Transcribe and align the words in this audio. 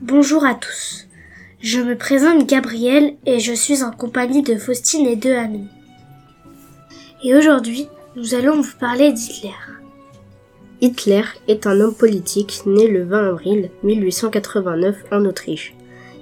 Bonjour 0.00 0.44
à 0.44 0.54
tous. 0.54 1.08
Je 1.60 1.80
me 1.80 1.98
présente 1.98 2.48
Gabriel 2.48 3.16
et 3.26 3.40
je 3.40 3.52
suis 3.52 3.82
en 3.82 3.90
compagnie 3.90 4.44
de 4.44 4.54
Faustine 4.54 5.08
et 5.08 5.16
deux 5.16 5.34
amis. 5.34 5.66
Et 7.24 7.34
aujourd'hui, 7.34 7.88
nous 8.14 8.36
allons 8.36 8.60
vous 8.60 8.78
parler 8.78 9.10
d'Hitler. 9.12 9.56
Hitler 10.80 11.24
est 11.48 11.66
un 11.66 11.80
homme 11.80 11.96
politique 11.96 12.62
né 12.64 12.86
le 12.86 13.02
20 13.02 13.28
avril 13.30 13.70
1889 13.82 14.98
en 15.10 15.24
Autriche. 15.24 15.74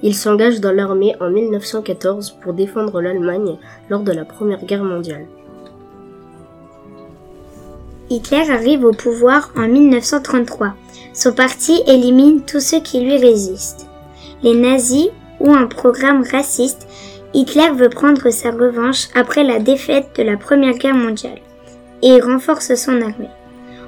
Il 0.03 0.15
s'engage 0.15 0.61
dans 0.61 0.73
l'armée 0.73 1.15
en 1.21 1.29
1914 1.29 2.39
pour 2.43 2.55
défendre 2.55 3.03
l'Allemagne 3.03 3.59
lors 3.91 4.03
de 4.03 4.13
la 4.13 4.25
Première 4.25 4.65
Guerre 4.65 4.85
mondiale. 4.85 5.27
Hitler 8.09 8.51
arrive 8.51 8.85
au 8.85 8.93
pouvoir 8.93 9.51
en 9.57 9.67
1933. 9.67 10.75
Son 11.13 11.33
parti 11.33 11.83
élimine 11.87 12.43
tous 12.43 12.61
ceux 12.61 12.81
qui 12.81 13.01
lui 13.01 13.17
résistent. 13.17 13.89
Les 14.43 14.55
nazis 14.55 15.09
ou 15.41 15.53
un 15.53 15.67
programme 15.67 16.23
raciste, 16.31 16.87
Hitler 17.35 17.71
veut 17.75 17.89
prendre 17.89 18.31
sa 18.31 18.51
revanche 18.51 19.09
après 19.15 19.45
la 19.45 19.59
défaite 19.59 20.09
de 20.17 20.23
la 20.23 20.37
Première 20.37 20.79
Guerre 20.79 20.95
mondiale 20.95 21.41
et 22.03 22.21
renforce 22.21 22.75
son 22.75 23.01
armée. 23.03 23.31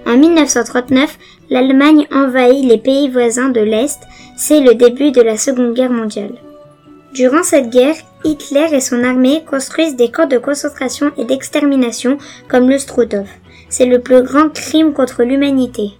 En 0.07 0.17
1939, 0.17 1.19
l'Allemagne 1.51 2.07
envahit 2.13 2.65
les 2.65 2.79
pays 2.79 3.09
voisins 3.09 3.51
de 3.51 3.61
l'Est, 3.61 4.01
c'est 4.37 4.61
le 4.61 4.75
début 4.75 5.13
de 5.13 5.21
la 5.21 5.37
Seconde 5.37 5.75
Guerre 5.75 5.93
mondiale. 5.93 6.35
Durant 7.13 7.43
cette 7.43 7.71
guerre, 7.71 7.97
Hitler 8.25 8.69
et 8.73 8.81
son 8.81 9.03
armée 9.03 9.43
construisent 9.45 9.97
des 9.97 10.11
camps 10.11 10.27
de 10.27 10.39
concentration 10.39 11.11
et 11.17 11.25
d'extermination 11.25 12.19
comme 12.49 12.69
le 12.69 12.79
Struthof. 12.79 13.29
C'est 13.71 13.87
le 13.87 14.01
plus 14.01 14.23
grand 14.23 14.51
crime 14.51 14.93
contre 14.93 15.25
l'humanité. 15.25 15.93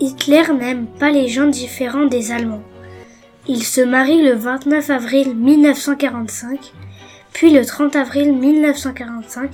Hitler 0.00 0.42
n'aime 0.58 0.86
pas 0.86 1.10
les 1.10 1.28
gens 1.28 1.46
différents 1.46 2.06
des 2.06 2.32
Allemands. 2.32 2.62
Il 3.46 3.62
se 3.62 3.82
marie 3.82 4.22
le 4.22 4.32
29 4.32 4.90
avril 4.90 5.36
1945, 5.36 6.72
puis 7.32 7.52
le 7.52 7.64
30 7.64 7.94
avril 7.96 8.34
1945, 8.34 9.50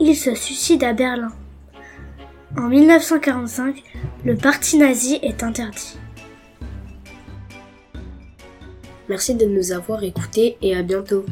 il 0.00 0.16
se 0.16 0.34
suicide 0.34 0.82
à 0.82 0.92
Berlin. 0.92 1.32
En 2.58 2.62
1945, 2.62 3.82
le 4.24 4.36
parti 4.36 4.78
nazi 4.78 5.20
est 5.22 5.44
interdit. 5.44 5.96
Merci 9.10 9.34
de 9.34 9.44
nous 9.44 9.72
avoir 9.72 10.04
écoutés 10.04 10.56
et 10.62 10.76
à 10.76 10.82
bientôt. 10.82 11.24